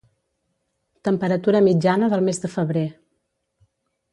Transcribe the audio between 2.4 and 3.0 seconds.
de febrer.